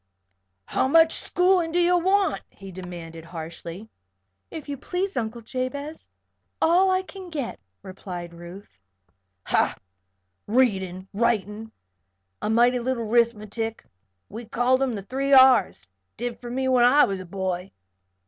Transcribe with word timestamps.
"How 0.65 0.87
much 0.87 1.13
schoolin' 1.13 1.71
do 1.71 1.79
you 1.79 1.95
want?" 1.99 2.41
he 2.49 2.71
demanded, 2.71 3.23
harshly. 3.23 3.87
"If 4.49 4.67
you 4.67 4.75
please 4.75 5.15
Uncle 5.15 5.41
Jabez, 5.41 6.09
all 6.59 6.89
I 6.89 7.03
can 7.03 7.29
get," 7.29 7.59
replied 7.83 8.33
Ruth. 8.33 8.81
"Ha! 9.45 9.75
Readin', 10.47 11.07
writin', 11.13 11.71
an' 12.41 12.55
mighty 12.55 12.79
little 12.79 13.05
'rithmatic 13.05 13.85
we 14.27 14.45
called 14.45 14.81
'em 14.81 14.95
'the 14.95 15.03
three 15.03 15.33
R's' 15.33 15.87
did 16.17 16.39
for 16.41 16.49
me 16.49 16.67
when 16.67 16.83
I 16.83 17.05
was 17.05 17.19
a 17.19 17.25
boy. 17.27 17.69